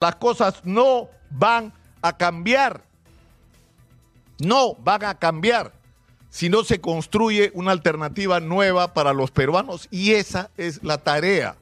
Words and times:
Las 0.00 0.14
cosas 0.14 0.60
no 0.64 1.08
van 1.28 1.72
a 2.02 2.16
cambiar. 2.16 2.84
No 4.38 4.74
van 4.76 5.04
a 5.04 5.18
cambiar 5.18 5.72
si 6.30 6.48
no 6.48 6.62
se 6.62 6.80
construye 6.80 7.50
una 7.54 7.72
alternativa 7.72 8.38
nueva 8.38 8.94
para 8.94 9.12
los 9.12 9.32
peruanos 9.32 9.88
y 9.90 10.12
esa 10.12 10.50
es 10.56 10.84
la 10.84 10.98
tarea. 10.98 11.56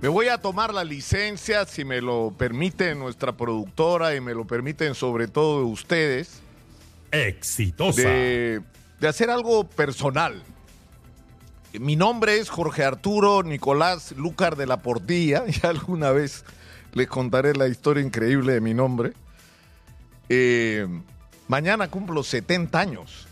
Me 0.00 0.08
voy 0.08 0.28
a 0.28 0.38
tomar 0.38 0.72
la 0.72 0.82
licencia, 0.82 1.66
si 1.66 1.84
me 1.84 2.00
lo 2.00 2.34
permite 2.36 2.94
nuestra 2.94 3.36
productora 3.36 4.16
y 4.16 4.20
me 4.22 4.32
lo 4.32 4.46
permiten 4.46 4.94
sobre 4.94 5.28
todo 5.28 5.66
ustedes, 5.66 6.40
Exitosa. 7.10 8.00
de, 8.00 8.62
de 8.98 9.08
hacer 9.08 9.28
algo 9.28 9.64
personal. 9.64 10.42
Mi 11.80 11.96
nombre 11.96 12.38
es 12.38 12.50
Jorge 12.50 12.84
Arturo 12.84 13.42
Nicolás 13.42 14.12
Lúcar 14.12 14.56
de 14.56 14.66
la 14.66 14.78
Portilla. 14.78 15.44
Ya 15.62 15.70
alguna 15.70 16.10
vez 16.10 16.44
les 16.92 17.08
contaré 17.08 17.54
la 17.54 17.66
historia 17.66 18.02
increíble 18.02 18.52
de 18.54 18.60
mi 18.60 18.74
nombre. 18.74 19.12
Eh, 20.28 20.86
mañana 21.48 21.88
cumplo 21.88 22.22
70 22.22 22.78
años. 22.78 23.26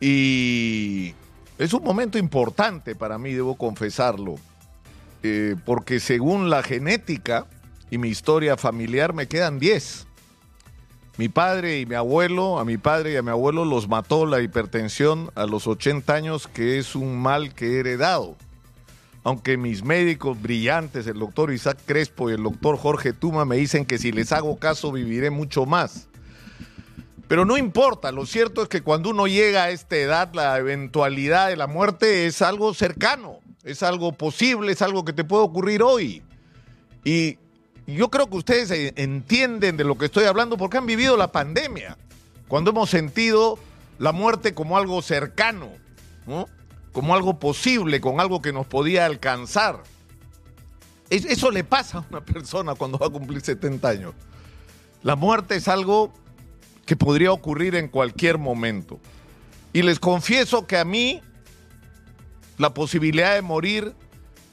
Y 0.00 1.14
es 1.58 1.72
un 1.72 1.82
momento 1.82 2.18
importante 2.18 2.94
para 2.94 3.18
mí, 3.18 3.32
debo 3.32 3.56
confesarlo. 3.56 4.36
Eh, 5.24 5.56
porque 5.64 6.00
según 6.00 6.50
la 6.50 6.62
genética 6.62 7.46
y 7.90 7.98
mi 7.98 8.08
historia 8.08 8.56
familiar 8.56 9.12
me 9.12 9.26
quedan 9.26 9.58
10. 9.58 10.06
Mi 11.22 11.28
padre 11.28 11.78
y 11.78 11.86
mi 11.86 11.94
abuelo, 11.94 12.58
a 12.58 12.64
mi 12.64 12.78
padre 12.78 13.12
y 13.12 13.16
a 13.16 13.22
mi 13.22 13.30
abuelo 13.30 13.64
los 13.64 13.88
mató 13.88 14.26
la 14.26 14.40
hipertensión 14.40 15.30
a 15.36 15.46
los 15.46 15.68
80 15.68 16.12
años, 16.12 16.48
que 16.48 16.80
es 16.80 16.96
un 16.96 17.16
mal 17.16 17.54
que 17.54 17.76
he 17.76 17.78
heredado. 17.78 18.34
Aunque 19.22 19.56
mis 19.56 19.84
médicos 19.84 20.42
brillantes, 20.42 21.06
el 21.06 21.20
doctor 21.20 21.52
Isaac 21.52 21.78
Crespo 21.86 22.28
y 22.28 22.32
el 22.32 22.42
doctor 22.42 22.76
Jorge 22.76 23.12
Tuma, 23.12 23.44
me 23.44 23.54
dicen 23.54 23.86
que 23.86 23.98
si 23.98 24.10
les 24.10 24.32
hago 24.32 24.58
caso 24.58 24.90
viviré 24.90 25.30
mucho 25.30 25.64
más. 25.64 26.08
Pero 27.28 27.44
no 27.44 27.56
importa, 27.56 28.10
lo 28.10 28.26
cierto 28.26 28.60
es 28.60 28.68
que 28.68 28.80
cuando 28.80 29.10
uno 29.10 29.28
llega 29.28 29.62
a 29.62 29.70
esta 29.70 29.94
edad, 29.94 30.34
la 30.34 30.58
eventualidad 30.58 31.50
de 31.50 31.56
la 31.56 31.68
muerte 31.68 32.26
es 32.26 32.42
algo 32.42 32.74
cercano, 32.74 33.38
es 33.62 33.84
algo 33.84 34.10
posible, 34.10 34.72
es 34.72 34.82
algo 34.82 35.04
que 35.04 35.12
te 35.12 35.22
puede 35.22 35.44
ocurrir 35.44 35.84
hoy. 35.84 36.24
Y 37.04 37.38
yo 37.86 38.10
creo 38.10 38.28
que 38.28 38.36
ustedes 38.36 38.70
eh, 38.70 38.92
entienden 38.96 39.76
de 39.76 39.84
lo 39.84 39.96
que 39.98 40.06
estoy 40.06 40.24
hablando 40.24 40.56
porque 40.56 40.78
han 40.78 40.86
vivido 40.86 41.16
la 41.16 41.32
pandemia, 41.32 41.96
cuando 42.48 42.70
hemos 42.70 42.90
sentido 42.90 43.58
la 43.98 44.12
muerte 44.12 44.54
como 44.54 44.76
algo 44.76 45.00
cercano, 45.02 45.68
¿no? 46.26 46.46
como 46.92 47.14
algo 47.14 47.38
posible, 47.38 48.00
con 48.00 48.20
algo 48.20 48.42
que 48.42 48.52
nos 48.52 48.66
podía 48.66 49.06
alcanzar. 49.06 49.82
Es- 51.10 51.24
Eso 51.24 51.50
le 51.50 51.64
pasa 51.64 51.98
a 51.98 52.06
una 52.10 52.20
persona 52.24 52.74
cuando 52.74 52.98
va 52.98 53.06
a 53.06 53.10
cumplir 53.10 53.40
70 53.40 53.88
años. 53.88 54.14
La 55.02 55.16
muerte 55.16 55.56
es 55.56 55.68
algo 55.68 56.12
que 56.86 56.94
podría 56.96 57.32
ocurrir 57.32 57.74
en 57.74 57.88
cualquier 57.88 58.38
momento. 58.38 59.00
Y 59.72 59.82
les 59.82 59.98
confieso 59.98 60.66
que 60.66 60.76
a 60.76 60.84
mí 60.84 61.22
la 62.58 62.74
posibilidad 62.74 63.34
de 63.34 63.42
morir 63.42 63.94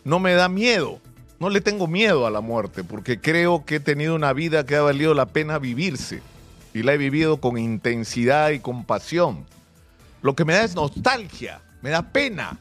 no 0.06 0.20
me 0.20 0.34
da 0.34 0.48
miedo. 0.50 1.02
No 1.40 1.50
le 1.50 1.62
tengo 1.62 1.88
miedo 1.88 2.28
a 2.28 2.32
la 2.32 2.42
muerte 2.42 2.84
porque 2.84 3.22
creo 3.22 3.64
que 3.66 3.76
he 3.76 3.80
tenido 3.80 4.14
una 4.14 4.34
vida 4.34 4.66
que 4.66 4.76
ha 4.76 4.82
valido 4.82 5.14
la 5.14 5.26
pena 5.26 5.58
vivirse 5.58 6.22
y 6.74 6.84
la 6.84 6.94
he 6.94 6.98
vivido 6.98 7.38
con 7.38 7.58
intensidad 7.58 8.50
y 8.50 8.60
con 8.60 8.84
pasión. 8.84 9.46
Lo 10.22 10.36
que 10.36 10.44
me 10.44 10.54
da 10.54 10.64
es 10.66 10.76
nostalgia, 10.76 11.62
me 11.82 11.92
da 11.92 12.02
pena. 12.02 12.60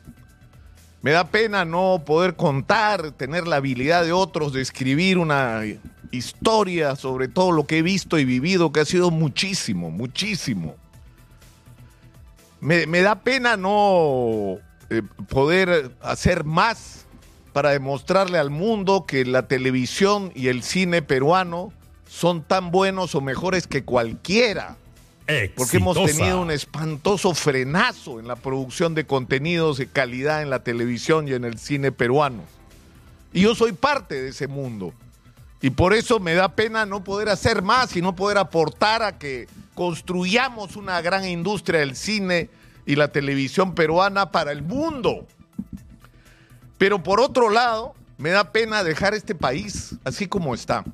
Me 1.03 1.11
da 1.11 1.29
pena 1.29 1.65
no 1.65 2.03
poder 2.05 2.37
contar, 2.37 3.13
tener 3.13 3.49
la 3.49 3.57
habilidad 3.57 4.05
de 4.05 4.13
otros 4.13 4.53
de 4.53 4.61
escribir 4.61 5.19
una 5.19 5.63
historia 6.11 6.97
sobre 6.97 7.29
todo 7.29 7.53
lo 7.53 7.67
que 7.67 7.79
he 7.79 7.83
visto 7.83 8.19
y 8.19 8.25
vivido, 8.25 8.73
que 8.73 8.81
ha 8.81 8.85
sido 8.85 9.11
muchísimo, 9.11 9.91
muchísimo. 9.91 10.77
Me, 12.61 12.87
me 12.87 13.03
da 13.03 13.17
pena 13.17 13.57
no 13.57 14.59
eh, 14.91 15.03
poder 15.29 15.93
hacer 16.01 16.45
más 16.45 17.08
para 17.53 17.71
demostrarle 17.71 18.39
al 18.39 18.51
mundo 18.51 19.05
que 19.07 19.25
la 19.25 19.49
televisión 19.49 20.33
y 20.35 20.49
el 20.49 20.63
cine 20.63 21.03
peruano 21.03 21.73
son 22.09 22.43
tan 22.43 22.71
buenos 22.71 23.15
o 23.15 23.21
mejores 23.21 23.67
que 23.67 23.85
cualquiera 23.85 24.77
porque 25.57 25.77
hemos 25.77 26.03
tenido 26.07 26.41
un 26.41 26.51
espantoso 26.51 27.35
frenazo 27.35 28.19
en 28.19 28.27
la 28.27 28.37
producción 28.37 28.95
de 28.95 29.05
contenidos 29.05 29.77
de 29.77 29.87
calidad 29.87 30.41
en 30.41 30.49
la 30.49 30.61
televisión 30.61 31.29
y 31.29 31.35
en 31.35 31.45
el 31.45 31.59
cine 31.59 31.93
peruano. 31.93 32.45
Y 33.35 33.43
yo 33.43 33.55
soy 33.55 33.73
parte 33.73 34.23
de 34.23 34.31
ese 34.31 34.47
mundo. 34.47 34.95
Y 35.61 35.71
por 35.71 35.93
eso 35.93 36.19
me 36.19 36.33
da 36.33 36.49
pena 36.49 36.87
no 36.87 37.05
poder 37.05 37.29
hacer 37.29 37.61
más 37.61 37.95
y 37.95 38.01
no 38.01 38.17
poder 38.17 38.39
aportar 38.39 39.03
a 39.03 39.19
que 39.19 39.49
construyamos 39.75 40.77
una 40.77 41.03
gran 41.03 41.27
industria 41.27 41.81
del 41.81 41.95
cine 41.95 42.49
y 42.87 42.97
la 42.97 43.09
televisión 43.09 43.75
peruana 43.75 44.31
para 44.31 44.51
el 44.51 44.63
mundo. 44.63 45.27
Pero 46.79 47.03
por 47.03 47.21
otro 47.21 47.51
lado, 47.51 47.95
me 48.17 48.31
da 48.31 48.53
pena 48.53 48.83
dejar 48.85 49.15
este 49.15 49.35
país 49.35 49.97
así 50.05 50.27
como 50.27 50.55
está. 50.55 50.85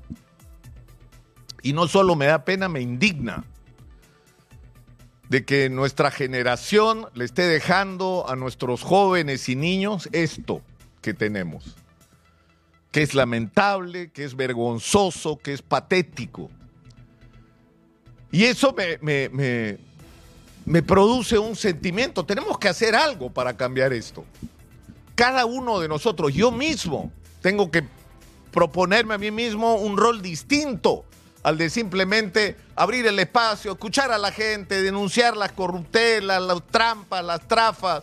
Y 1.62 1.72
no 1.72 1.88
solo 1.88 2.16
me 2.16 2.26
da 2.26 2.44
pena, 2.44 2.68
me 2.68 2.80
indigna 2.80 3.44
de 5.28 5.44
que 5.44 5.70
nuestra 5.70 6.10
generación 6.10 7.06
le 7.14 7.24
esté 7.24 7.42
dejando 7.42 8.26
a 8.28 8.36
nuestros 8.36 8.82
jóvenes 8.82 9.48
y 9.48 9.56
niños 9.56 10.08
esto 10.12 10.60
que 11.00 11.14
tenemos, 11.14 11.76
que 12.92 13.02
es 13.02 13.14
lamentable, 13.14 14.10
que 14.10 14.24
es 14.24 14.36
vergonzoso, 14.36 15.38
que 15.38 15.54
es 15.54 15.62
patético. 15.62 16.50
Y 18.30 18.44
eso 18.44 18.74
me, 18.76 18.98
me- 19.30 19.78
me- 20.66 20.82
produce 20.82 21.38
un 21.38 21.56
sentimiento, 21.56 22.24
tenemos 22.24 22.58
que 22.58 22.68
hacer 22.68 22.94
algo 22.94 23.30
para 23.30 23.56
cambiar 23.56 23.92
esto. 23.94 24.24
Cada 25.14 25.46
uno 25.46 25.78
de 25.80 25.88
nosotros, 25.88 26.34
yo 26.34 26.50
mismo, 26.50 27.12
tengo 27.40 27.70
que 27.70 27.84
proponerme 28.50 29.14
a 29.14 29.18
mí 29.18 29.30
mismo 29.30 29.76
un 29.76 29.96
rol 29.96 30.22
distinto 30.22 31.04
al 31.42 31.58
de 31.58 31.68
simplemente 31.68 32.56
abrir 32.74 33.06
el 33.06 33.18
espacio, 33.18 33.72
escuchar 33.72 34.10
a 34.10 34.18
la 34.18 34.32
gente, 34.32 34.82
denunciar 34.82 35.36
las 35.36 35.52
corruptelas, 35.52 36.42
las 36.42 36.66
trampas, 36.68 37.24
las 37.24 37.46
trafas, 37.46 38.02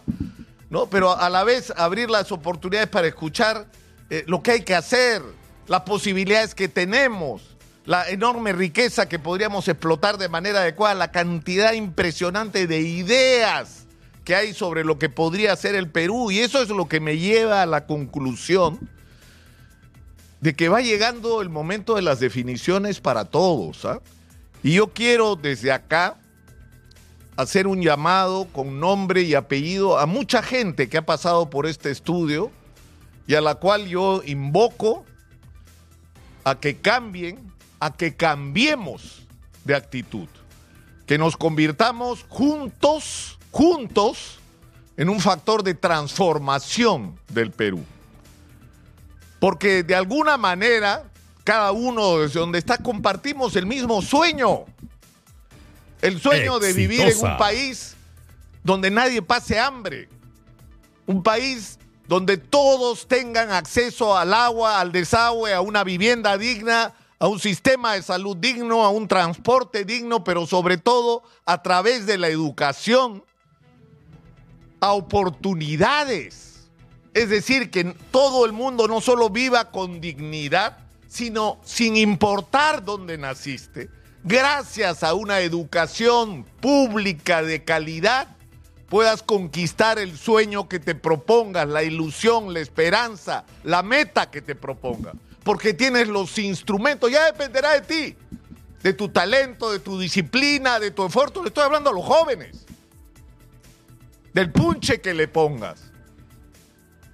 ¿no? 0.70 0.86
Pero 0.88 1.18
a 1.18 1.30
la 1.30 1.44
vez 1.44 1.74
abrir 1.76 2.10
las 2.10 2.32
oportunidades 2.32 2.88
para 2.88 3.08
escuchar 3.08 3.66
eh, 4.10 4.24
lo 4.28 4.44
que 4.44 4.52
hay 4.52 4.62
que 4.62 4.76
hacer, 4.76 5.24
las 5.68 5.82
posibilidades 5.82 6.54
que 6.54 6.68
tenemos, 6.68 7.58
la 7.86 8.08
enorme 8.10 8.54
riqueza 8.54 9.10
que 9.10 9.18
podríamos 9.18 9.68
explotar 9.68 10.18
de 10.18 10.30
manera 10.30 10.60
adecuada, 10.60 10.94
la 10.94 11.12
cantidad 11.12 11.74
impresionante 11.74 12.68
de 12.68 12.82
ideas 12.82 13.81
que 14.24 14.36
hay 14.36 14.54
sobre 14.54 14.84
lo 14.84 15.00
que 15.00 15.10
podría 15.10 15.56
ser 15.56 15.76
el 15.76 15.90
Perú. 15.90 16.32
Y 16.32 16.40
eso 16.40 16.62
es 16.62 16.70
lo 16.70 16.88
que 16.88 17.00
me 17.00 17.18
lleva 17.18 17.62
a 17.62 17.66
la 17.66 17.86
conclusión 17.86 18.90
de 20.42 20.56
que 20.56 20.70
va 20.70 20.82
llegando 20.82 21.42
el 21.42 21.50
momento 21.50 21.96
de 21.96 22.02
las 22.02 22.20
definiciones 22.20 23.00
para 23.00 23.26
todos. 23.26 23.86
¿ah? 23.86 24.02
Y 24.64 24.74
yo 24.74 24.88
quiero 24.88 25.36
desde 25.36 25.72
acá 25.72 26.18
hacer 27.36 27.68
un 27.68 27.82
llamado 27.82 28.46
con 28.52 28.80
nombre 28.80 29.22
y 29.22 29.36
apellido 29.36 29.98
a 29.98 30.06
mucha 30.06 30.44
gente 30.44 30.90
que 30.90 30.98
ha 30.98 31.06
pasado 31.06 31.50
por 31.50 31.66
este 31.66 31.90
estudio 31.90 32.52
y 33.28 33.36
a 33.36 33.42
la 33.42 33.56
cual 33.56 33.88
yo 33.88 34.22
invoco 34.26 35.06
a 36.44 36.60
que 36.60 36.78
cambien, 36.78 37.52
a 37.80 37.96
que 37.96 38.16
cambiemos 38.16 39.24
de 39.64 39.76
actitud, 39.76 40.28
que 41.06 41.18
nos 41.18 41.38
convirtamos 41.38 42.26
juntos, 42.30 43.38
juntos, 43.52 44.40
en 44.98 45.10
un 45.10 45.20
factor 45.20 45.64
de 45.64 45.74
transformación 45.74 47.20
del 47.30 47.52
Perú. 47.52 47.84
Porque 49.40 49.84
de 49.84 49.96
alguna 49.96 50.38
manera, 50.38 51.04
cada 51.44 51.72
uno 51.72 52.20
desde 52.20 52.40
donde 52.40 52.60
está 52.60 52.78
compartimos 52.78 53.56
el 53.56 53.66
mismo 53.66 54.02
sueño. 54.02 54.66
El 56.02 56.20
sueño 56.20 56.60
de 56.60 56.74
vivir 56.74 57.02
en 57.02 57.18
un 57.18 57.38
país 57.38 57.96
donde 58.64 58.92
nadie 58.92 59.22
pase 59.22 59.60
hambre. 59.60 60.08
Un 61.08 61.24
país 61.24 61.80
donde 62.08 62.38
todos 62.38 63.08
tengan 63.08 63.52
acceso 63.52 64.16
al 64.18 64.34
agua, 64.34 64.80
al 64.80 64.92
desagüe, 64.92 65.54
a 65.54 65.62
una 65.62 65.84
vivienda 65.84 66.38
digna, 66.38 66.94
a 67.18 67.28
un 67.28 67.40
sistema 67.40 67.94
de 67.94 68.04
salud 68.04 68.36
digno, 68.38 68.84
a 68.84 68.90
un 68.90 69.08
transporte 69.08 69.86
digno, 69.86 70.24
pero 70.24 70.46
sobre 70.46 70.78
todo 70.78 71.24
a 71.46 71.62
través 71.62 72.06
de 72.06 72.18
la 72.18 72.28
educación, 72.28 73.24
a 74.82 74.94
oportunidades. 74.94 76.68
Es 77.14 77.30
decir, 77.30 77.72
que 77.72 77.96
todo 78.12 78.46
el 78.46 78.52
mundo 78.52 78.88
no 78.88 79.00
solo 79.00 79.30
viva 79.30 79.72
con 79.72 80.02
dignidad, 80.02 80.80
sino 81.08 81.60
sin 81.64 81.96
importar 81.96 82.84
dónde 82.84 83.18
naciste, 83.18 83.90
gracias 84.24 85.04
a 85.04 85.14
una 85.14 85.40
educación 85.40 86.46
pública 86.62 87.44
de 87.44 87.64
calidad, 87.64 88.28
puedas 88.90 89.24
conquistar 89.24 90.00
el 90.00 90.18
sueño 90.18 90.68
que 90.68 90.80
te 90.80 90.96
propongas, 90.96 91.68
la 91.68 91.84
ilusión, 91.84 92.54
la 92.54 92.60
esperanza, 92.60 93.46
la 93.64 93.84
meta 93.84 94.32
que 94.32 94.42
te 94.42 94.56
propongas. 94.56 95.16
Porque 95.44 95.74
tienes 95.74 96.08
los 96.08 96.38
instrumentos, 96.38 97.12
ya 97.12 97.26
dependerá 97.26 97.74
de 97.74 97.82
ti, 97.82 98.16
de 98.82 98.94
tu 98.94 99.10
talento, 99.10 99.72
de 99.72 99.80
tu 99.80 100.00
disciplina, 100.00 100.80
de 100.80 100.92
tu 100.92 101.06
esfuerzo. 101.06 101.42
Le 101.42 101.50
estoy 101.50 101.64
hablando 101.64 101.90
a 101.90 101.94
los 101.94 102.06
jóvenes, 102.06 102.66
del 104.34 104.52
punche 104.52 105.02
que 105.02 105.14
le 105.14 105.28
pongas, 105.28 105.92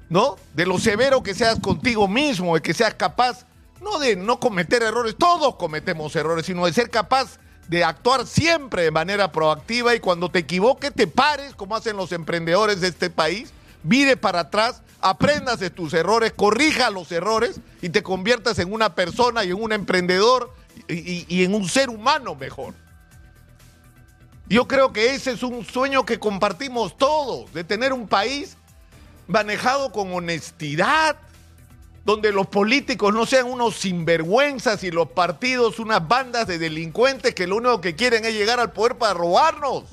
¿no? 0.10 0.38
De 0.54 0.66
lo 0.66 0.80
severo 0.80 1.24
que 1.24 1.34
seas 1.34 1.60
contigo 1.60 2.08
mismo, 2.08 2.56
de 2.56 2.62
que 2.62 2.74
seas 2.74 2.94
capaz, 2.94 3.46
no 3.81 4.00
de 4.00 4.16
no 4.16 4.40
cometer 4.40 4.84
errores, 4.84 5.16
todos 5.18 5.56
cometemos 5.56 6.16
errores, 6.16 6.46
sino 6.46 6.66
de 6.66 6.74
ser 6.74 6.90
capaz 6.90 7.40
de 7.68 7.84
actuar 7.84 8.25
siempre 8.25 8.84
de 8.84 8.92
manera 8.92 9.31
proactiva 9.31 9.94
y 9.94 10.00
cuando 10.00 10.30
te 10.30 10.40
equivoques 10.40 10.94
te 10.94 11.08
pares, 11.08 11.54
como 11.54 11.75
hacen 11.75 11.98
los 11.98 12.12
emprendedores 12.12 12.80
de 12.81 12.88
este 12.88 13.10
país, 13.10 13.52
vire 13.84 14.16
para 14.16 14.42
atrás, 14.42 14.81
aprendas 15.02 15.60
de 15.60 15.70
tus 15.70 15.94
errores, 15.94 16.34
corrija 16.34 16.90
los 16.90 17.12
errores 17.12 17.60
y 17.81 17.90
te 17.90 18.04
conviertas 18.04 18.60
en 18.60 18.72
una 18.72 18.96
persona 18.96 19.44
y 19.44 19.50
en 19.50 19.62
un 19.62 19.74
emprendedor 19.74 20.54
y, 20.88 21.25
y 21.28 21.44
en 21.44 21.54
un 21.54 21.68
ser 21.68 21.90
humano 21.90 22.36
mejor. 22.36 22.74
Yo 24.50 24.68
creo 24.68 24.94
que 24.94 25.14
ese 25.14 25.32
es 25.32 25.44
un 25.44 25.66
sueño 25.66 26.06
que 26.06 26.20
compartimos 26.20 26.98
todos, 26.98 27.52
de 27.54 27.66
tener 27.66 27.92
un 27.92 28.08
país 28.08 28.56
manejado 29.28 29.92
con 29.92 30.14
honestidad, 30.14 31.18
donde 32.06 32.32
los 32.32 32.48
políticos 32.48 33.14
no 33.14 33.26
sean 33.26 33.48
unos 33.48 33.76
sinvergüenzas 33.76 34.86
y 34.86 34.92
los 34.92 35.10
partidos 35.10 35.80
unas 35.80 36.08
bandas 36.08 36.48
de 36.48 36.58
delincuentes 36.58 37.36
que 37.36 37.46
lo 37.46 37.58
único 37.58 37.82
que 37.82 37.96
quieren 37.96 38.24
es 38.24 38.34
llegar 38.34 38.62
al 38.62 38.72
poder 38.72 38.98
para 38.98 39.14
robarnos. 39.14 39.84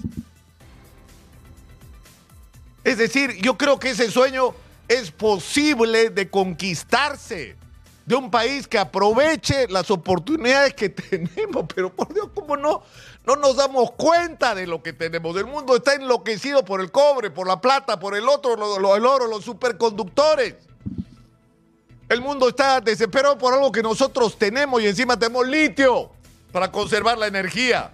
Es 2.84 2.98
decir, 2.98 3.42
yo 3.42 3.58
creo 3.58 3.80
que 3.80 3.90
ese 3.90 4.08
sueño 4.08 4.54
es 4.86 5.10
posible 5.10 6.10
de 6.10 6.30
conquistarse 6.30 7.56
de 8.06 8.14
un 8.14 8.30
país 8.30 8.68
que 8.68 8.78
aproveche 8.78 9.66
las 9.68 9.90
oportunidades 9.90 10.74
que 10.74 10.88
tenemos, 10.90 11.64
pero 11.74 11.92
por 11.92 12.12
Dios, 12.12 12.28
¿cómo 12.34 12.56
no? 12.56 12.82
No 13.26 13.36
nos 13.36 13.56
damos 13.56 13.92
cuenta 13.92 14.54
de 14.54 14.66
lo 14.66 14.82
que 14.82 14.92
tenemos. 14.92 15.36
El 15.36 15.46
mundo 15.46 15.76
está 15.76 15.94
enloquecido 15.94 16.64
por 16.64 16.80
el 16.80 16.90
cobre, 16.90 17.30
por 17.30 17.46
la 17.46 17.60
plata, 17.60 17.98
por 17.98 18.14
el 18.14 18.28
otro, 18.28 18.56
lo, 18.56 18.78
lo, 18.78 18.96
el 18.96 19.06
oro, 19.06 19.26
los 19.26 19.44
superconductores. 19.44 20.56
El 22.08 22.20
mundo 22.20 22.50
está 22.50 22.80
desesperado 22.80 23.38
por 23.38 23.54
algo 23.54 23.72
que 23.72 23.82
nosotros 23.82 24.36
tenemos 24.38 24.82
y 24.82 24.86
encima 24.86 25.18
tenemos 25.18 25.46
litio 25.48 26.10
para 26.52 26.70
conservar 26.70 27.16
la 27.16 27.26
energía. 27.26 27.90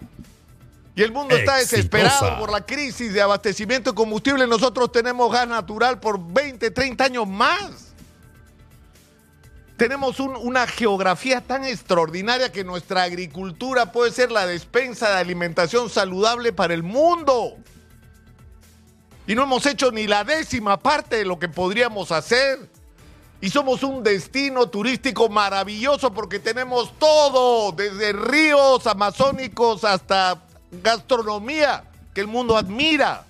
Y 0.97 1.03
el 1.03 1.13
mundo 1.13 1.37
está 1.37 1.57
desesperado 1.57 2.39
por 2.39 2.51
la 2.51 2.67
crisis 2.67 3.13
de 3.13 3.23
abastecimiento 3.23 3.93
de 3.93 3.95
combustible. 3.95 4.47
Nosotros 4.49 4.91
tenemos 4.91 5.33
gas 5.33 5.47
natural 5.47 6.01
por 6.01 6.19
20, 6.21 6.73
30 6.73 7.05
años 7.05 7.29
más. 7.29 7.90
Tenemos 9.81 10.21
un, 10.21 10.37
una 10.37 10.67
geografía 10.67 11.41
tan 11.41 11.65
extraordinaria 11.65 12.53
que 12.53 12.65
nuestra 12.65 13.05
agricultura 13.05 13.93
puede 13.93 14.13
ser 14.13 14.31
la 14.31 14.47
despensa 14.47 15.09
de 15.09 15.17
alimentación 15.17 15.89
saludable 15.89 16.53
para 16.53 16.75
el 16.75 16.83
mundo. 16.83 17.57
Y 19.27 19.35
no 19.35 19.45
hemos 19.45 19.65
hecho 19.65 19.91
ni 19.91 20.07
la 20.07 20.23
décima 20.23 20.79
parte 20.79 21.17
de 21.17 21.25
lo 21.25 21.39
que 21.39 21.49
podríamos 21.49 22.13
hacer. 22.13 22.69
Y 23.41 23.49
somos 23.49 23.83
un 23.83 24.03
destino 24.03 24.69
turístico 24.69 25.31
maravilloso 25.31 26.13
porque 26.13 26.39
tenemos 26.39 26.93
todo, 26.99 27.73
desde 27.73 28.13
ríos 28.13 28.87
amazónicos 28.87 29.85
hasta 29.85 30.43
gastronomía 30.71 31.85
que 32.13 32.21
el 32.21 32.27
mundo 32.27 32.59
admira. 32.59 33.25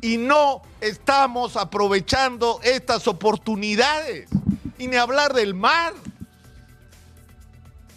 Y 0.00 0.16
no 0.16 0.62
estamos 0.80 1.58
aprovechando 1.58 2.58
estas 2.62 3.06
oportunidades. 3.06 4.30
Ni 4.86 4.96
hablar 4.96 5.32
del 5.32 5.54
mar. 5.54 5.92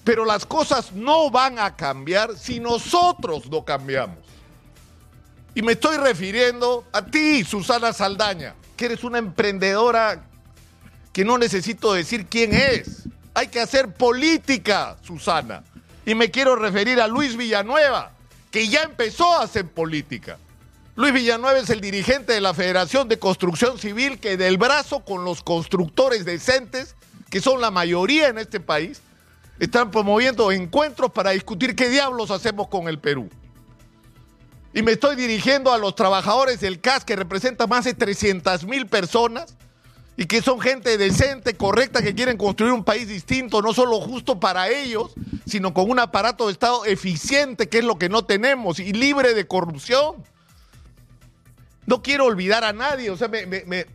Pero 0.03 0.23
las 0.25 0.45
cosas 0.45 0.93
no 0.93 1.29
van 1.29 1.59
a 1.59 1.75
cambiar 1.75 2.37
si 2.37 2.59
nosotros 2.59 3.49
no 3.49 3.65
cambiamos. 3.65 4.19
Y 5.53 5.61
me 5.61 5.73
estoy 5.73 5.97
refiriendo 5.97 6.85
a 6.93 7.03
ti, 7.03 7.43
Susana 7.43 7.91
Saldaña, 7.91 8.55
que 8.77 8.85
eres 8.85 9.03
una 9.03 9.17
emprendedora 9.17 10.23
que 11.11 11.25
no 11.25 11.37
necesito 11.37 11.93
decir 11.93 12.27
quién 12.27 12.53
es. 12.53 13.09
Hay 13.33 13.47
que 13.47 13.59
hacer 13.59 13.93
política, 13.93 14.97
Susana. 15.01 15.63
Y 16.05 16.15
me 16.15 16.31
quiero 16.31 16.55
referir 16.55 17.01
a 17.01 17.07
Luis 17.07 17.35
Villanueva, 17.35 18.11
que 18.51 18.67
ya 18.67 18.83
empezó 18.83 19.33
a 19.33 19.43
hacer 19.43 19.67
política. 19.67 20.37
Luis 20.97 21.13
Villanueva 21.13 21.59
es 21.59 21.69
el 21.69 21.79
dirigente 21.79 22.33
de 22.33 22.41
la 22.41 22.55
Federación 22.55 23.07
de 23.07 23.19
Construcción 23.19 23.77
Civil 23.77 24.19
que 24.19 24.35
del 24.35 24.57
brazo 24.57 25.01
con 25.01 25.23
los 25.23 25.43
constructores 25.43 26.25
decentes, 26.25 26.95
que 27.29 27.39
son 27.39 27.61
la 27.61 27.69
mayoría 27.69 28.29
en 28.29 28.39
este 28.39 28.59
país, 28.59 29.01
están 29.59 29.91
promoviendo 29.91 30.51
encuentros 30.51 31.11
para 31.11 31.29
discutir 31.29 31.75
qué 31.75 31.89
diablos 31.89 32.31
hacemos 32.31 32.67
con 32.67 32.87
el 32.87 32.97
Perú. 32.97 33.29
Y 34.73 34.81
me 34.81 34.93
estoy 34.93 35.15
dirigiendo 35.15 35.71
a 35.71 35.77
los 35.77 35.93
trabajadores 35.93 36.61
del 36.61 36.81
CAS 36.81 37.05
que 37.05 37.15
representan 37.15 37.69
más 37.69 37.85
de 37.85 37.93
300 37.93 38.65
mil 38.65 38.87
personas 38.87 39.55
y 40.17 40.25
que 40.25 40.41
son 40.41 40.59
gente 40.59 40.97
decente, 40.97 41.55
correcta, 41.55 42.01
que 42.01 42.15
quieren 42.15 42.37
construir 42.37 42.73
un 42.73 42.83
país 42.83 43.07
distinto, 43.07 43.61
no 43.61 43.71
solo 43.71 44.01
justo 44.01 44.39
para 44.39 44.69
ellos, 44.69 45.13
sino 45.45 45.75
con 45.75 45.91
un 45.91 45.99
aparato 45.99 46.47
de 46.47 46.53
Estado 46.53 46.85
eficiente, 46.85 47.69
que 47.69 47.77
es 47.77 47.85
lo 47.85 47.99
que 47.99 48.09
no 48.09 48.25
tenemos, 48.25 48.79
y 48.79 48.93
libre 48.93 49.35
de 49.35 49.45
corrupción. 49.45 50.15
No 51.87 52.03
quiero 52.03 52.25
olvidar 52.25 52.63
a 52.63 52.73
nadie, 52.73 53.09
o 53.09 53.17
sea, 53.17 53.29
me, 53.29 53.47
me, 53.47 53.63
me, 53.65 53.87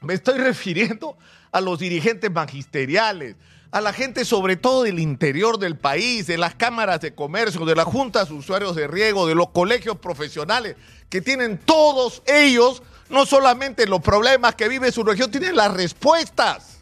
me 0.00 0.14
estoy 0.14 0.38
refiriendo 0.38 1.18
a 1.52 1.60
los 1.60 1.78
dirigentes 1.78 2.30
magisteriales, 2.30 3.36
a 3.72 3.80
la 3.80 3.92
gente 3.92 4.24
sobre 4.24 4.56
todo 4.56 4.84
del 4.84 5.00
interior 5.00 5.58
del 5.58 5.76
país, 5.76 6.26
de 6.28 6.38
las 6.38 6.54
cámaras 6.54 7.00
de 7.00 7.14
comercio, 7.14 7.66
de 7.66 7.74
las 7.74 7.84
juntas 7.84 8.28
de 8.28 8.34
usuarios 8.34 8.76
de 8.76 8.86
riego, 8.86 9.26
de 9.26 9.34
los 9.34 9.50
colegios 9.50 9.98
profesionales, 9.98 10.76
que 11.10 11.20
tienen 11.20 11.58
todos 11.58 12.22
ellos 12.26 12.82
no 13.08 13.26
solamente 13.26 13.86
los 13.86 14.00
problemas 14.00 14.54
que 14.54 14.68
vive 14.68 14.90
su 14.92 15.02
región, 15.02 15.30
tienen 15.30 15.56
las 15.56 15.72
respuestas. 15.72 16.78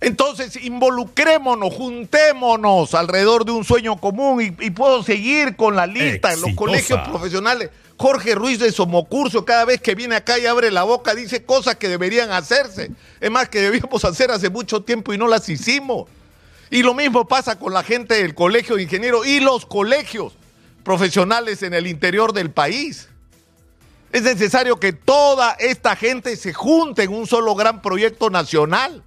Entonces, 0.00 0.56
involucrémonos, 0.56 1.74
juntémonos 1.74 2.94
alrededor 2.94 3.44
de 3.44 3.52
un 3.52 3.64
sueño 3.64 3.98
común 3.98 4.40
y, 4.40 4.66
y 4.66 4.70
puedo 4.70 5.02
seguir 5.02 5.56
con 5.56 5.76
la 5.76 5.86
lista 5.86 6.32
en 6.32 6.40
los 6.40 6.54
colegios 6.54 7.00
profesionales. 7.08 7.70
Jorge 8.00 8.34
Ruiz 8.34 8.58
de 8.58 8.72
Somocurso, 8.72 9.44
cada 9.44 9.66
vez 9.66 9.78
que 9.82 9.94
viene 9.94 10.16
acá 10.16 10.38
y 10.38 10.46
abre 10.46 10.70
la 10.70 10.84
boca, 10.84 11.14
dice 11.14 11.44
cosas 11.44 11.76
que 11.76 11.86
deberían 11.86 12.32
hacerse. 12.32 12.92
Es 13.20 13.30
más, 13.30 13.50
que 13.50 13.60
debíamos 13.60 14.06
hacer 14.06 14.30
hace 14.30 14.48
mucho 14.48 14.82
tiempo 14.82 15.12
y 15.12 15.18
no 15.18 15.28
las 15.28 15.46
hicimos. 15.50 16.08
Y 16.70 16.82
lo 16.82 16.94
mismo 16.94 17.28
pasa 17.28 17.58
con 17.58 17.74
la 17.74 17.82
gente 17.82 18.14
del 18.14 18.34
colegio 18.34 18.76
de 18.76 18.84
ingenieros 18.84 19.26
y 19.26 19.40
los 19.40 19.66
colegios 19.66 20.32
profesionales 20.82 21.62
en 21.62 21.74
el 21.74 21.86
interior 21.86 22.32
del 22.32 22.50
país. 22.50 23.10
Es 24.12 24.22
necesario 24.22 24.80
que 24.80 24.94
toda 24.94 25.52
esta 25.58 25.94
gente 25.94 26.36
se 26.36 26.54
junte 26.54 27.02
en 27.02 27.12
un 27.12 27.26
solo 27.26 27.54
gran 27.54 27.82
proyecto 27.82 28.30
nacional. 28.30 29.02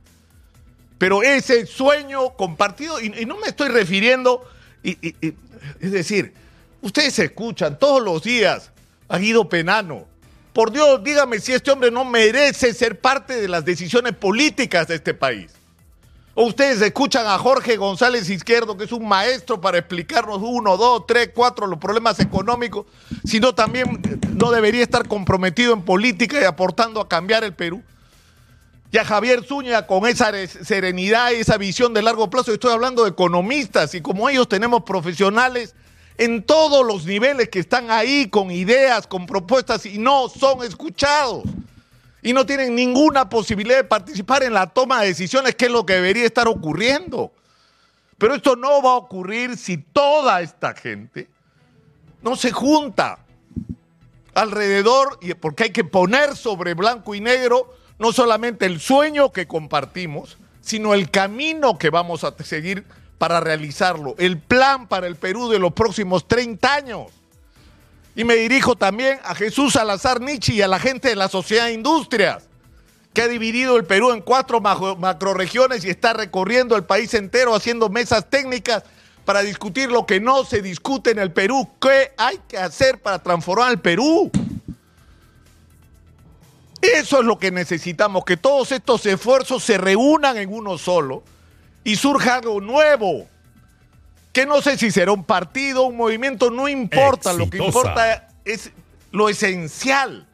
Pero 1.00 1.24
ese 1.24 1.66
sueño 1.66 2.36
compartido, 2.36 3.02
y, 3.02 3.10
no 3.26 3.38
me 3.38 3.48
estoy 3.48 3.70
refiriendo, 3.70 4.48
y, 4.84 5.16
es 5.80 5.92
decir, 5.92 6.36
ustedes 6.84 7.18
escuchan 7.18 7.80
todos 7.80 8.00
los 8.00 8.22
días 8.22 8.70
a 9.08 9.18
Guido 9.18 9.48
Penano. 9.50 10.06
Por 10.54 10.72
Dios, 10.72 11.04
dígame 11.04 11.40
si 11.40 11.52
este 11.52 11.72
hombre 11.72 11.90
no 11.90 12.06
merece 12.06 12.74
ser 12.74 13.00
parte 13.00 13.42
de 13.42 13.48
las 13.48 13.66
decisiones 13.66 14.14
políticas 14.14 14.88
de 14.88 14.96
este 14.96 15.14
país. 15.14 15.52
O 16.36 16.46
ustedes 16.46 16.82
escuchan 16.82 17.28
a 17.28 17.38
Jorge 17.38 17.78
González 17.78 18.28
Izquierdo, 18.30 18.76
que 18.76 18.86
es 18.86 18.92
un 18.92 19.08
maestro 19.08 19.62
para 19.62 19.78
explicarnos 19.78 20.40
uno, 20.42 20.78
dos, 20.78 21.06
tres, 21.08 21.30
cuatro 21.34 21.68
los 21.68 21.78
problemas 21.78 22.20
económicos, 22.20 22.88
sino 23.24 23.54
también 23.54 24.02
no 24.36 24.50
debería 24.50 24.82
estar 24.82 25.08
comprometido 25.08 25.74
en 25.74 25.84
política 25.84 26.42
y 26.42 26.46
aportando 26.46 27.00
a 27.02 27.08
cambiar 27.08 27.44
el 27.44 27.54
Perú. 27.54 27.84
Y 28.92 28.98
a 28.98 29.06
Javier 29.06 29.44
Zúñiga 29.44 29.88
con 29.88 30.08
esa 30.08 30.32
serenidad 30.48 31.32
y 31.32 31.42
esa 31.42 31.58
visión 31.58 31.94
de 31.94 32.02
largo 32.04 32.30
plazo, 32.30 32.52
estoy 32.52 32.72
hablando 32.72 33.04
de 33.04 33.12
economistas 33.12 33.94
y 33.96 34.02
como 34.02 34.30
ellos 34.30 34.48
tenemos 34.48 34.84
profesionales 34.84 35.76
en 36.18 36.44
todos 36.44 36.86
los 36.86 37.06
niveles 37.06 37.50
que 37.50 37.60
están 37.60 37.90
ahí 37.90 38.28
con 38.30 38.52
ideas, 38.52 39.08
con 39.08 39.26
propuestas 39.26 39.86
y 39.86 39.98
no 39.98 40.30
son 40.30 40.64
escuchados 40.64 41.44
y 42.22 42.34
no 42.34 42.46
tienen 42.46 42.76
ninguna 42.76 43.30
posibilidad 43.30 43.78
de 43.78 43.84
participar 43.84 44.44
en 44.44 44.54
la 44.54 44.68
toma 44.68 45.02
de 45.02 45.08
decisiones, 45.08 45.56
que 45.56 45.66
es 45.66 45.72
lo 45.72 45.86
que 45.86 45.94
debería 45.94 46.26
estar 46.26 46.48
ocurriendo. 46.48 47.32
Pero 48.18 48.36
esto 48.36 48.56
no 48.56 48.82
va 48.82 48.92
a 48.92 48.96
ocurrir 48.96 49.58
si 49.58 49.78
toda 49.78 50.42
esta 50.42 50.74
gente 50.74 51.28
no 52.22 52.38
se 52.38 52.52
junta 52.52 53.20
alrededor, 54.34 55.20
porque 55.42 55.66
hay 55.66 55.70
que 55.72 55.84
poner 55.84 56.38
sobre 56.38 56.74
blanco 56.74 57.14
y 57.14 57.20
negro 57.20 57.76
no 58.00 58.14
solamente 58.14 58.66
el 58.66 58.80
sueño 58.80 59.32
que 59.32 59.48
compartimos, 59.48 60.38
sino 60.62 60.94
el 60.94 61.12
camino 61.12 61.78
que 61.78 61.90
vamos 61.90 62.24
a 62.24 62.34
seguir 62.44 62.86
para 63.24 63.40
realizarlo, 63.40 64.16
el 64.18 64.38
plan 64.38 64.86
para 64.90 65.08
el 65.08 65.16
Perú 65.16 65.48
de 65.48 65.58
los 65.58 65.72
próximos 65.72 66.28
30 66.28 66.74
años. 66.74 67.08
Y 68.18 68.26
me 68.26 68.36
dirijo 68.36 68.76
también 68.76 69.18
a 69.24 69.34
Jesús 69.34 69.72
Salazar 69.72 70.20
Nietzsche 70.20 70.56
y 70.56 70.62
a 70.62 70.68
la 70.68 70.78
gente 70.78 71.08
de 71.08 71.16
la 71.16 71.30
Sociedad 71.30 71.68
de 71.68 71.72
Industrias, 71.72 72.44
que 73.14 73.22
ha 73.22 73.30
dividido 73.30 73.78
el 73.78 73.86
Perú 73.86 74.12
en 74.12 74.20
cuatro 74.20 74.60
macroregiones 74.60 75.86
y 75.86 75.90
está 75.90 76.12
recorriendo 76.12 76.76
el 76.76 76.84
país 76.84 77.14
entero 77.14 77.56
haciendo 77.56 77.88
mesas 77.88 78.30
técnicas 78.30 78.84
para 79.24 79.42
discutir 79.42 79.90
lo 79.90 80.06
que 80.06 80.20
no 80.20 80.44
se 80.44 80.62
discute 80.62 81.12
en 81.12 81.20
el 81.20 81.32
Perú. 81.32 81.70
¿Qué 81.80 82.12
hay 82.18 82.42
que 82.46 82.58
hacer 82.58 83.02
para 83.02 83.20
transformar 83.20 83.72
el 83.72 83.80
Perú? 83.80 84.30
Eso 86.82 87.20
es 87.22 87.26
lo 87.26 87.40
que 87.40 87.52
necesitamos, 87.52 88.26
que 88.26 88.36
todos 88.36 88.74
estos 88.74 89.06
esfuerzos 89.06 89.64
se 89.64 89.78
reúnan 89.78 90.36
en 90.36 90.54
uno 90.54 90.78
solo 90.78 91.24
y 91.84 91.96
surja 91.96 92.36
algo 92.36 92.62
nuevo. 92.62 93.28
Que 94.32 94.46
no 94.46 94.62
sé 94.62 94.78
si 94.78 94.90
será 94.90 95.12
un 95.12 95.24
partido, 95.24 95.84
un 95.84 95.98
movimiento, 95.98 96.50
no 96.50 96.68
importa. 96.68 97.34
Lo 97.34 97.50
que 97.50 97.58
importa 97.58 98.30
es 98.46 98.72
lo 99.12 99.30
esencial, 99.30 100.26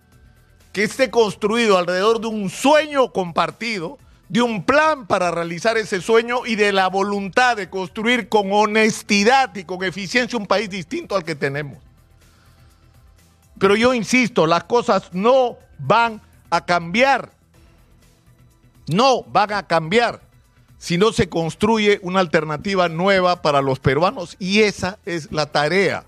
que 0.71 0.83
esté 0.83 1.09
construido 1.09 1.77
alrededor 1.77 2.21
de 2.21 2.27
un 2.27 2.49
sueño 2.49 3.11
compartido 3.11 3.97
de 4.29 4.43
un 4.43 4.63
plan 4.63 5.07
para 5.07 5.31
realizar 5.31 5.75
ese 5.77 6.01
sueño 6.01 6.45
y 6.45 6.55
de 6.55 6.71
la 6.71 6.87
voluntad 6.87 7.57
de 7.57 7.69
construir 7.69 8.29
con 8.29 8.53
honestidad 8.53 9.53
y 9.55 9.63
con 9.63 9.83
eficiencia 9.83 10.37
un 10.37 10.45
país 10.45 10.69
distinto 10.69 11.15
al 11.15 11.23
que 11.23 11.35
tenemos. 11.35 11.79
Pero 13.57 13.75
yo 13.75 13.93
insisto, 13.93 14.47
las 14.47 14.63
cosas 14.63 15.09
no 15.11 15.57
van 15.79 16.21
a 16.49 16.63
cambiar. 16.63 17.31
No 18.87 19.23
van 19.23 19.51
a 19.51 19.67
cambiar 19.67 20.21
si 20.79 20.97
no 20.97 21.11
se 21.13 21.29
construye 21.29 21.99
una 22.01 22.21
alternativa 22.21 22.89
nueva 22.89 23.41
para 23.43 23.61
los 23.61 23.79
peruanos 23.79 24.35
y 24.39 24.61
esa 24.61 24.97
es 25.05 25.31
la 25.31 25.45
tarea. 25.45 26.05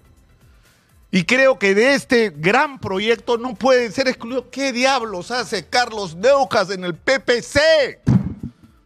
Y 1.12 1.25
creo 1.25 1.60
que 1.60 1.75
de 1.75 1.94
este 1.94 2.30
gran 2.30 2.80
proyecto 2.80 3.38
no 3.38 3.54
puede 3.54 3.92
ser 3.92 4.08
excluido. 4.08 4.50
¿Qué 4.50 4.72
diablos 4.72 5.30
hace 5.30 5.68
Carlos 5.68 6.16
Neucas 6.16 6.70
en 6.70 6.86
el 6.86 6.96
PPC? 6.96 8.00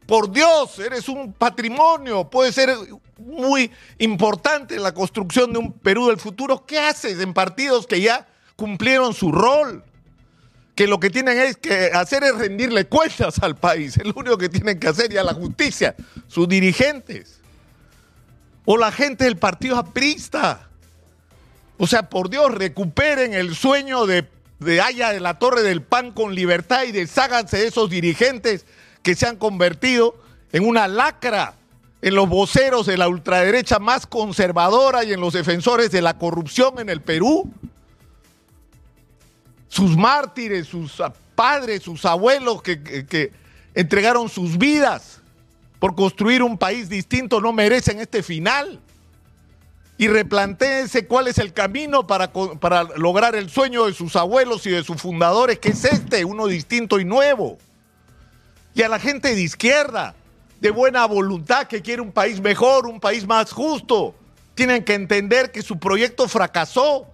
Por 0.07 0.31
Dios, 0.31 0.79
eres 0.79 1.07
un 1.07 1.31
patrimonio, 1.33 2.27
puede 2.29 2.51
ser 2.51 2.75
muy 3.17 3.71
importante 3.99 4.75
en 4.75 4.83
la 4.83 4.93
construcción 4.93 5.53
de 5.53 5.59
un 5.59 5.71
Perú 5.71 6.07
del 6.07 6.17
futuro. 6.17 6.65
¿Qué 6.65 6.79
haces 6.79 7.19
en 7.19 7.33
partidos 7.33 7.85
que 7.85 8.01
ya 8.01 8.27
cumplieron 8.55 9.13
su 9.13 9.31
rol? 9.31 9.83
Que 10.75 10.87
lo 10.87 10.99
que 10.99 11.09
tienen 11.09 11.37
es 11.37 11.57
que 11.57 11.91
hacer 11.93 12.23
es 12.23 12.37
rendirle 12.37 12.85
cuentas 12.85 13.39
al 13.39 13.55
país. 13.55 13.97
Es 13.97 14.05
lo 14.05 14.13
único 14.15 14.37
que 14.37 14.49
tienen 14.49 14.79
que 14.79 14.87
hacer 14.87 15.11
y 15.13 15.17
a 15.17 15.23
la 15.23 15.33
justicia, 15.33 15.95
sus 16.27 16.47
dirigentes. 16.47 17.39
O 18.65 18.77
la 18.77 18.91
gente 18.91 19.23
del 19.23 19.37
partido 19.37 19.77
aprista. 19.77 20.67
O 21.77 21.87
sea, 21.87 22.09
por 22.09 22.29
Dios, 22.29 22.53
recuperen 22.53 23.33
el 23.33 23.55
sueño 23.55 24.05
de, 24.05 24.27
de 24.59 24.81
Haya 24.81 25.11
de 25.11 25.19
la 25.19 25.39
Torre 25.39 25.63
del 25.63 25.81
Pan 25.81 26.11
con 26.11 26.35
libertad 26.35 26.83
y 26.83 26.91
desháganse 26.91 27.57
de 27.57 27.67
esos 27.67 27.89
dirigentes 27.89 28.65
que 29.01 29.15
se 29.15 29.27
han 29.27 29.37
convertido 29.37 30.17
en 30.51 30.65
una 30.65 30.87
lacra 30.87 31.55
en 32.01 32.13
los 32.15 32.29
voceros 32.29 32.85
de 32.85 32.97
la 32.97 33.07
ultraderecha 33.07 33.79
más 33.79 34.05
conservadora 34.05 35.03
y 35.03 35.13
en 35.13 35.19
los 35.19 35.33
defensores 35.33 35.89
de 35.91 36.01
la 36.03 36.17
corrupción 36.17 36.79
en 36.79 36.89
el 36.89 37.01
Perú. 37.01 37.51
Sus 39.75 39.97
mártires, 39.97 40.67
sus 40.67 41.03
padres, 41.35 41.83
sus 41.83 42.05
abuelos 42.05 42.61
que, 42.61 43.33
entregaron 43.73 44.29
sus 44.29 44.57
vidas 44.57 45.19
por 45.79 45.95
construir 45.95 46.41
un 46.41 46.57
país 46.57 46.87
distinto 46.87 47.41
no 47.41 47.51
merecen 47.51 47.99
este 47.99 48.23
final 48.23 48.79
y 49.97 50.07
replanteense 50.07 51.07
cuál 51.07 51.27
es 51.27 51.39
el 51.39 51.51
camino 51.51 52.07
para, 52.07 52.31
para, 52.31 52.83
lograr 52.95 53.35
el 53.35 53.49
sueño 53.49 53.85
de 53.85 53.93
sus 53.93 54.15
abuelos 54.15 54.65
y 54.65 54.69
de 54.69 54.81
sus 54.81 55.01
fundadores, 55.01 55.59
que 55.59 55.71
es 55.71 55.83
este, 55.83 56.23
uno 56.23 56.47
distinto 56.47 56.97
y 56.97 57.03
nuevo. 57.03 57.57
Y 58.73 58.81
a 58.81 58.87
la 58.87 58.97
gente 58.97 59.35
de 59.35 59.41
izquierda, 59.41 60.15
de 60.61 60.71
buena 60.71 61.05
voluntad, 61.05 61.67
que 61.67 61.81
quiere 61.81 62.01
un 62.01 62.13
país 62.13 62.39
mejor, 62.39 62.87
un 62.87 63.01
país 63.01 63.27
más 63.27 63.51
justo, 63.51 64.15
tienen 64.53 64.85
que 64.85 64.93
entender 64.93 65.51
que 65.51 65.61
su 65.61 65.79
proyecto 65.79 66.29
fracasó, 66.29 67.13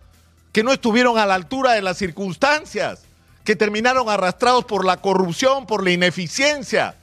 que 0.52 0.64
no 0.64 0.74
estuvieron 0.74 1.18
a 1.18 1.26
la 1.26 1.36
altura 1.36 1.74
de 1.74 1.82
las 1.82 1.98
circunstancias, 1.98 3.04
que 3.44 3.56
terminaron 3.56 4.10
arrastrados 4.10 4.66
por 4.66 4.86
la 4.86 4.98
corrupción, 4.98 5.66
por 5.66 5.84
la 5.84 5.92
ineficiencia, 5.92 6.96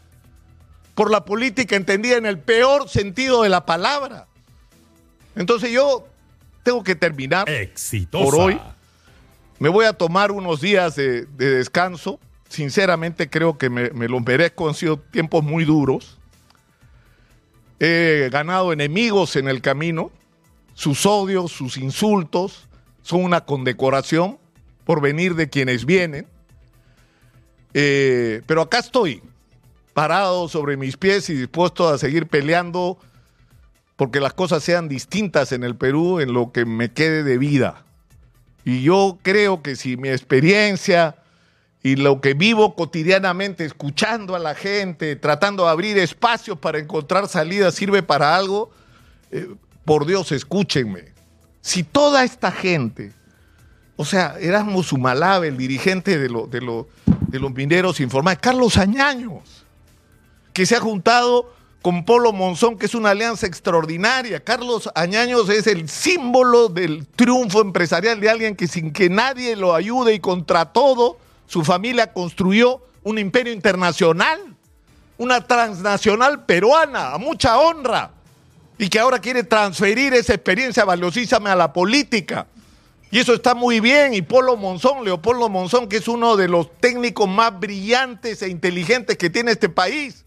por 0.95 1.11
la 1.11 1.25
política 1.25 1.77
entendida 1.77 2.17
en 2.17 2.27
el 2.27 2.39
peor 2.39 2.89
sentido 2.89 3.43
de 3.43 3.49
la 3.49 3.65
palabra. 3.65 4.27
Entonces 5.35 5.71
yo 5.71 6.07
tengo 6.63 6.83
que 6.85 6.95
terminar 6.95 7.47
por 8.11 8.35
hoy. 8.35 8.61
Me 9.59 9.69
voy 9.69 9.87
a 9.87 9.93
tomar 9.93 10.31
unos 10.31 10.61
días 10.61 10.95
de, 10.97 11.25
descanso. 11.27 12.21
Sinceramente 12.49 13.29
creo 13.29 13.59
que 13.59 13.71
me, 13.71 13.91
me 13.91 14.09
los 14.09 14.23
merezco. 14.23 14.69
Han 14.69 14.75
sido 14.75 14.99
tiempos 14.99 15.43
muy 15.43 15.65
duros. 15.65 16.19
He 17.81 18.29
ganado 18.31 18.73
enemigos 18.73 19.37
en 19.37 19.49
el 19.49 19.61
camino. 19.61 20.11
Sus 20.75 21.07
odios, 21.07 21.51
sus 21.51 21.77
insultos 21.77 22.68
son 23.09 23.25
una 23.25 23.41
condecoración 23.41 24.39
por 24.85 25.01
venir 25.01 25.35
de 25.35 25.49
quienes 25.49 25.87
vienen. 25.87 26.27
Eh, 27.73 28.43
pero 28.47 28.61
acá 28.61 28.81
estoy, 28.81 29.23
parado 29.95 30.47
sobre 30.47 30.77
mis 30.77 30.99
pies 30.99 31.31
y 31.31 31.35
dispuesto 31.35 31.89
a 31.89 31.97
seguir 31.97 32.27
peleando 32.27 32.99
porque 33.97 34.21
las 34.21 34.35
cosas 34.35 34.63
sean 34.63 34.89
distintas 34.89 35.53
en 35.53 35.65
el 35.65 35.75
Perú 35.75 36.21
en 36.21 36.35
lo 36.35 36.53
que 36.53 36.67
me 36.67 36.93
quede 36.93 37.23
de 37.23 37.39
vida. 37.39 37.87
Y 38.67 38.83
yo 38.83 39.19
creo 39.23 39.63
que 39.63 39.75
si 39.75 39.97
mi 39.97 40.11
experiencia 40.11 41.17
y 41.83 41.97
lo 41.97 42.21
que 42.21 42.35
vivo 42.35 42.77
cotidianamente, 42.77 43.65
escuchando 43.65 44.37
a 44.37 44.39
la 44.39 44.55
gente, 44.55 45.17
tratando 45.17 45.65
de 45.65 45.71
abrir 45.71 45.97
espacios 45.97 46.59
para 46.59 46.79
encontrar 46.79 47.27
salidas, 47.27 47.75
sirve 47.75 48.03
para 48.03 48.37
algo, 48.37 48.71
eh, 49.31 49.49
por 49.87 50.05
Dios, 50.05 50.31
escúchenme. 50.31 51.18
Si 51.61 51.83
toda 51.83 52.25
esta 52.25 52.51
gente, 52.51 53.13
o 53.97 54.05
sea, 54.05 54.37
Erasmus 54.41 54.93
Humalabe, 54.93 55.49
el 55.49 55.57
dirigente 55.57 56.19
de, 56.19 56.29
de, 56.29 56.85
de 57.29 57.39
los 57.41 57.53
mineros 57.53 58.01
informales, 58.01 58.39
Carlos 58.41 58.77
Añaños, 58.77 59.67
que 60.53 60.67
se 60.67 60.77
ha 60.77 60.81
juntado 60.81 61.53
con 61.83 62.05
Polo 62.05 62.33
Monzón, 62.33 62.77
que 62.77 62.87
es 62.87 62.95
una 62.95 63.11
alianza 63.11 63.47
extraordinaria. 63.47 64.41
Carlos 64.41 64.91
Añaños 64.95 65.49
es 65.49 65.67
el 65.67 65.89
símbolo 65.89 66.69
del 66.69 67.07
triunfo 67.07 67.61
empresarial 67.61 68.21
de 68.21 68.29
alguien 68.29 68.57
que 68.57 68.67
sin 68.67 68.93
que 68.93 69.09
nadie 69.09 69.55
lo 69.57 69.75
ayude 69.75 70.15
y 70.15 70.21
contra 70.21 70.67
todo, 70.67 71.19
su 71.47 71.65
familia 71.65 72.13
construyó 72.13 72.83
un 73.05 73.19
imperio 73.19 73.53
internacional, 73.53 74.39
una 75.17 75.47
transnacional 75.47 76.45
peruana, 76.45 77.13
a 77.15 77.19
mucha 77.19 77.59
honra, 77.59 78.13
y 78.79 78.89
que 78.89 78.99
ahora 78.99 79.19
quiere 79.19 79.43
transferir 79.43 80.15
esa 80.15 80.35
experiencia 80.35 80.85
valiosísima 80.85 81.53
a 81.53 81.57
la 81.57 81.73
política. 81.73 82.47
Y 83.11 83.19
eso 83.19 83.35
está 83.35 83.55
muy 83.55 83.81
bien. 83.81 84.15
Y 84.15 84.23
Polo 84.23 84.57
Monzón, 84.57 85.05
Leopoldo 85.05 85.49
Monzón, 85.49 85.89
que 85.89 85.97
es 85.97 86.09
uno 86.09 86.37
de 86.37 86.49
los 86.49 86.71
técnicos 86.79 87.29
más 87.29 87.59
brillantes 87.59 88.43
e 88.43 88.49
inteligentes 88.49 89.17
que 89.17 89.31
tiene 89.31 89.53
este 89.53 89.69
país 89.69 90.25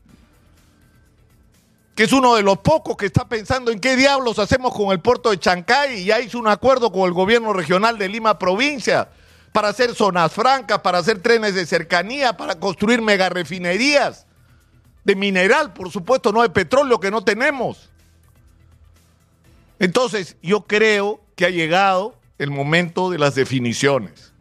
que 1.95 2.05
es 2.05 2.13
uno 2.13 2.35
de 2.35 2.41
los 2.41 2.57
pocos 2.57 2.97
que 2.97 3.05
está 3.05 3.27
pensando 3.27 3.69
en 3.69 3.79
qué 3.79 3.95
diablos 3.95 4.39
hacemos 4.39 4.73
con 4.73 4.91
el 4.91 4.99
puerto 4.99 5.29
de 5.29 5.39
Chancay 5.39 5.99
y 5.99 6.05
ya 6.05 6.19
hizo 6.19 6.39
un 6.39 6.47
acuerdo 6.47 6.91
con 6.91 7.01
el 7.03 7.13
gobierno 7.13 7.53
regional 7.53 7.99
de 7.99 8.09
Lima 8.09 8.39
provincia 8.39 9.09
para 9.51 9.67
hacer 9.67 9.93
zonas 9.93 10.33
francas, 10.33 10.79
para 10.79 10.97
hacer 10.97 11.21
trenes 11.21 11.53
de 11.53 11.63
cercanía, 11.63 12.35
para 12.37 12.55
construir 12.55 13.03
megarefinerías 13.03 14.25
de 15.03 15.15
mineral, 15.15 15.73
por 15.73 15.91
supuesto, 15.91 16.31
no 16.31 16.41
de 16.41 16.49
petróleo 16.49 16.99
que 16.99 17.11
no 17.11 17.23
tenemos. 17.23 17.90
Entonces, 19.81 20.37
yo 20.43 20.67
creo 20.67 21.19
que 21.35 21.43
ha 21.43 21.49
llegado 21.49 22.15
el 22.37 22.51
momento 22.51 23.09
de 23.09 23.17
las 23.17 23.33
definiciones. 23.33 24.31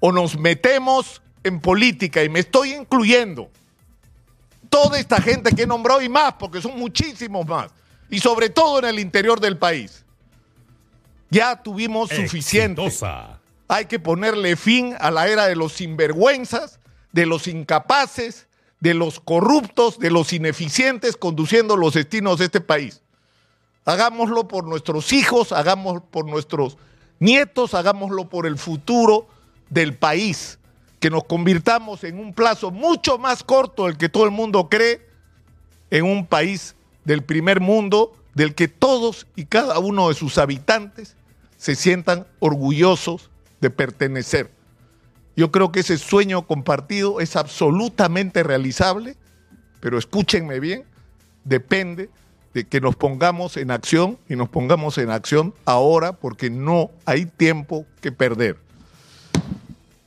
O 0.00 0.12
nos 0.12 0.38
metemos 0.38 1.20
en 1.44 1.60
política, 1.60 2.24
y 2.24 2.30
me 2.30 2.40
estoy 2.40 2.72
incluyendo, 2.72 3.50
toda 4.70 4.98
esta 4.98 5.20
gente 5.20 5.54
que 5.54 5.66
nombró 5.66 6.00
y 6.00 6.08
más, 6.08 6.32
porque 6.38 6.62
son 6.62 6.78
muchísimos 6.78 7.46
más, 7.46 7.70
y 8.08 8.18
sobre 8.20 8.48
todo 8.48 8.78
en 8.78 8.86
el 8.86 8.98
interior 8.98 9.40
del 9.40 9.58
país. 9.58 10.06
Ya 11.28 11.62
tuvimos 11.62 12.08
suficiente. 12.08 12.90
Hay 13.68 13.84
que 13.84 13.98
ponerle 13.98 14.56
fin 14.56 14.96
a 15.00 15.10
la 15.10 15.28
era 15.28 15.48
de 15.48 15.56
los 15.56 15.74
sinvergüenzas, 15.74 16.80
de 17.12 17.26
los 17.26 17.46
incapaces, 17.46 18.46
de 18.80 18.94
los 18.94 19.20
corruptos, 19.20 19.98
de 19.98 20.10
los 20.10 20.32
ineficientes 20.32 21.18
conduciendo 21.18 21.76
los 21.76 21.92
destinos 21.92 22.38
de 22.38 22.46
este 22.46 22.62
país. 22.62 23.02
Hagámoslo 23.84 24.46
por 24.46 24.64
nuestros 24.64 25.12
hijos, 25.12 25.52
hagámoslo 25.52 26.04
por 26.04 26.26
nuestros 26.26 26.76
nietos, 27.18 27.74
hagámoslo 27.74 28.28
por 28.28 28.46
el 28.46 28.58
futuro 28.58 29.26
del 29.70 29.94
país 29.96 30.58
que 31.00 31.10
nos 31.10 31.24
convirtamos 31.24 32.04
en 32.04 32.20
un 32.20 32.32
plazo 32.32 32.70
mucho 32.70 33.18
más 33.18 33.42
corto 33.42 33.86
del 33.86 33.96
que 33.96 34.08
todo 34.08 34.24
el 34.24 34.30
mundo 34.30 34.68
cree, 34.68 35.04
en 35.90 36.04
un 36.04 36.26
país 36.26 36.76
del 37.04 37.24
primer 37.24 37.60
mundo 37.60 38.12
del 38.34 38.54
que 38.54 38.68
todos 38.68 39.26
y 39.34 39.46
cada 39.46 39.80
uno 39.80 40.08
de 40.08 40.14
sus 40.14 40.38
habitantes 40.38 41.16
se 41.56 41.74
sientan 41.74 42.26
orgullosos 42.38 43.30
de 43.60 43.70
pertenecer. 43.70 44.52
Yo 45.34 45.50
creo 45.50 45.72
que 45.72 45.80
ese 45.80 45.98
sueño 45.98 46.46
compartido 46.46 47.20
es 47.20 47.34
absolutamente 47.34 48.44
realizable, 48.44 49.16
pero 49.80 49.98
escúchenme 49.98 50.60
bien, 50.60 50.84
depende 51.44 52.10
de 52.54 52.64
que 52.64 52.80
nos 52.80 52.96
pongamos 52.96 53.56
en 53.56 53.70
acción 53.70 54.18
y 54.28 54.36
nos 54.36 54.48
pongamos 54.48 54.98
en 54.98 55.10
acción 55.10 55.54
ahora 55.64 56.12
porque 56.12 56.50
no 56.50 56.90
hay 57.04 57.26
tiempo 57.26 57.86
que 58.00 58.12
perder. 58.12 58.56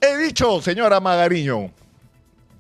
He 0.02 0.18
dicho, 0.18 0.62
señora 0.62 1.00
Magariño. 1.00 1.72